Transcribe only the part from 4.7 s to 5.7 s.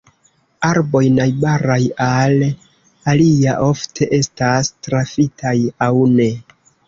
trafitaj